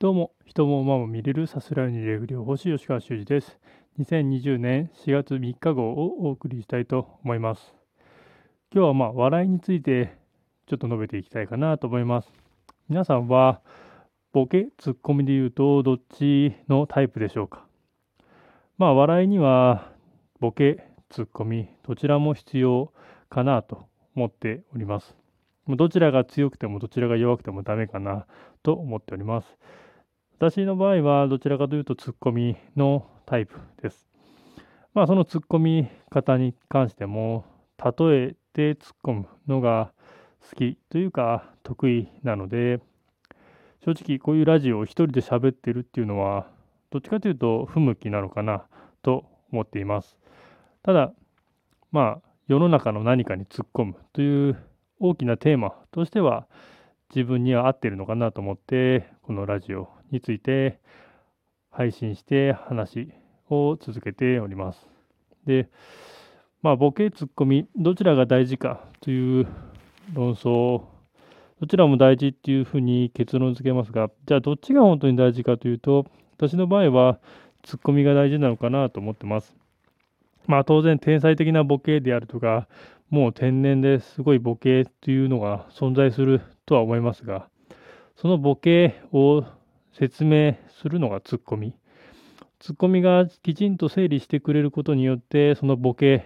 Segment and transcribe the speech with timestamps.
[0.00, 3.58] どうも、人も馬も見れるさすらいにレグ療法士吉川修司です。
[3.98, 7.74] 2020年4月3日号をお送りしたいと思います。
[8.74, 10.16] 今日はまあ笑いについて
[10.66, 12.32] ちょっと述べていきたいかなと思います。
[12.88, 13.60] 皆さんは
[14.32, 17.66] ボケ、ツッコミで言うとどっちのタイプでしょうか？
[18.78, 19.92] まあ笑いには
[20.40, 22.90] ボケ、ツッコミどちらも必要
[23.28, 23.84] かなと
[24.16, 25.14] 思っております。
[25.68, 28.24] どちらが強くてもどちらが弱くてもダメかな
[28.62, 29.58] と思っております。
[30.40, 34.08] 私の場合はどちらかというとツッコミのタイプです。
[34.94, 37.44] まあそのツッコミ方に関しても
[37.76, 39.92] 例えて突っ込むのが
[40.50, 42.80] 好きというか得意なので
[43.84, 46.46] 正直こういうラジオを一人で喋ってるっていうのは
[46.88, 48.64] どっちかというと不向きなのかな
[49.02, 50.16] と思っています。
[50.82, 51.12] ただ
[51.92, 54.56] まあ世の中の何かに突っ込むという
[55.00, 56.46] 大きなテーマとしては
[57.14, 60.78] 自分には合ってるのかなと思ってこのラジオについて
[61.70, 63.12] 配信して話
[63.48, 64.86] を続けております。
[65.46, 65.68] で、
[66.62, 69.46] まあ、ボケ、ツッコミ、どちらが大事かという
[70.12, 70.82] 論争、
[71.60, 77.18] どちらも大事っていうふうに結論付けますが、じゃあどっちが本当に大事かというと、私の場合は
[77.62, 79.54] ツッコミが大事なのかなと思ってます。
[80.46, 82.66] まあ当然天才的なボケであるとか、
[83.10, 87.48] もう天然ですごいボケというのが存在するとは思いますが、
[88.16, 89.44] そのボケを
[89.92, 91.74] 説明するのがツッコミ。
[92.58, 96.24] ツッコミがきちんと整理してくれることによって、そのボケ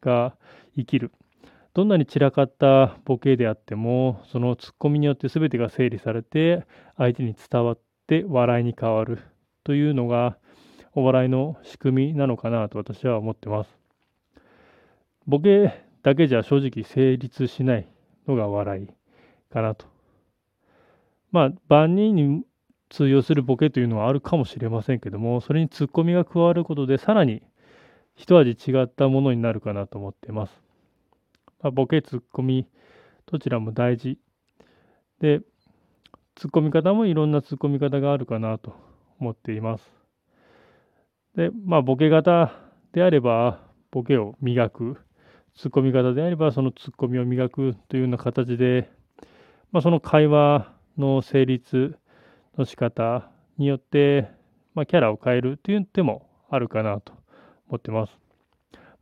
[0.00, 0.36] が
[0.76, 1.12] 生きる。
[1.74, 9.18] どんなに散らかったボケであっても、そのツッコミによって全てが整理されて、相手に伝わって笑いに変わる
[9.62, 10.38] というのが、
[10.94, 13.76] お笑いの仕組みなのかなと私は思ってます。
[15.26, 17.86] ボケだけじゃ正直成立しない
[18.26, 18.88] のが笑い
[19.52, 19.86] かなと。
[21.32, 22.44] まあ、万人に
[22.88, 27.42] 通用するボケというのはあるかもしれませんけども、それにツッコミが加わることで、さらに
[28.14, 30.62] 一味違ったものになるかなと思っています。
[31.62, 32.66] まあ、ボケ、ツッコミ、
[33.26, 34.18] どちらも大事。
[35.20, 35.40] で、
[36.34, 38.74] ツッコミ方もいろんなツッコミ方があるかなと
[39.18, 39.90] 思っています。
[41.34, 42.52] で、まあ、ボケ型
[42.92, 44.98] であれば、ボケを磨く。
[45.54, 48.90] ツッコミ方であれば、そのツッコミを磨くというような形で、
[49.72, 51.98] まあ、その会話の成立、
[52.58, 54.28] の仕方によって、
[54.74, 57.12] まあ、キャラを変えるという手もあるかなと
[57.68, 58.12] 思ってます。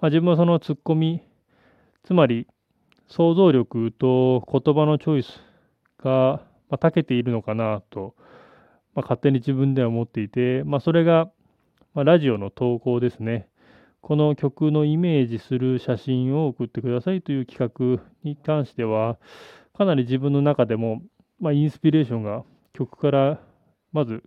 [0.00, 1.22] まあ、自分はそのツッコミ、
[2.04, 2.46] つまり
[3.08, 5.40] 想像力と言葉のチョイス
[6.02, 8.14] が、まあ、長けているのかなと、
[8.94, 11.30] まあ、勝手に自分では思っていて、まあ、それが、
[11.94, 13.48] まあ、ラジオの投稿ですね。
[14.00, 19.18] この曲のイメージする写真を送ってくださいという企画に関しては、
[19.76, 21.02] かなり自分の中でも、
[21.38, 23.40] まあ、インスピレーションが曲から
[23.92, 24.22] まず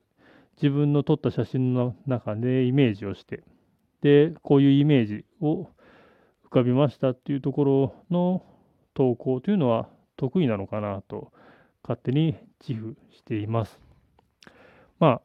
[0.62, 3.44] 自分の撮った写真の中でイメージをして
[4.02, 5.68] でこういうイメージを
[6.46, 8.44] 浮かびましたっていうところの
[8.94, 11.32] 投稿というのは得意なのかなと
[11.84, 12.36] 勝手に
[12.68, 13.80] 自負しています。
[15.00, 15.22] まあ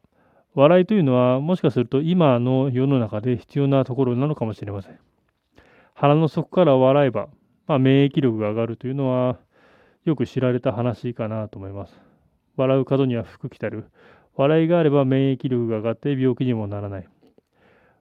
[0.54, 4.98] 笑いというのはもしかすると今の世の中で必要なところなのかもしれません。
[5.94, 7.28] 腹の底から笑えば、
[7.66, 9.38] まあ、免疫力が上がるというのは
[10.04, 12.09] よく知られた話かなと思います。
[12.56, 13.84] 笑う角には福来たる。
[14.36, 17.08] 笑いがあれば免疫力が上がって病気にもならない。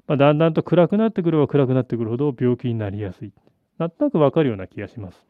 [0.08, 3.32] まあ、だんだんと暗くなってくれば暗くなってくるほど病気になりやすい。
[3.78, 5.26] なんとなくわかるような気がします。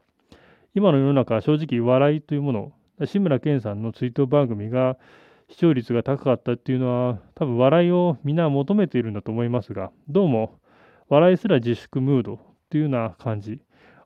[0.74, 2.72] 今の世の中は正直笑いというもの、
[3.06, 4.97] 志村けんさんの追悼番組が
[5.50, 10.59] 視聴率が高かったっていうのは多分笑いをみんな求めているんだと思いますが、どうも
[11.09, 13.59] 笑いすら自粛ムードっていうような感じ、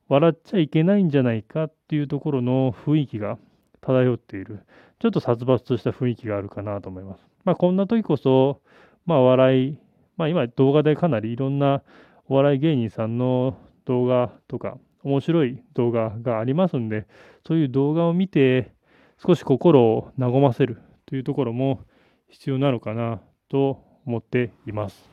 [0.07, 3.38] 笑っちゃいけないんじゃないかっていうところの雰囲気が
[3.81, 4.62] 漂っている、
[5.03, 7.28] ちょっと殺伐とした雰囲気があるかなと思います。
[7.44, 8.62] まあ、こんな時こそ、
[9.06, 9.78] まあ、笑い、
[10.16, 11.81] まあ、今動画でかなりいろんな
[12.30, 17.06] お笑い芸人さんの動画とか、面白い動画がありますんで、
[17.46, 18.72] そういう動画を見て、
[19.18, 21.81] 少し心を和ませるというところも
[22.30, 23.19] 必要なのかな
[23.50, 25.10] と思っています。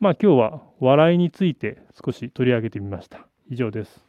[0.00, 3.26] まあ今日は笑いについて少し取り上げてみました。
[3.50, 4.05] 以上です。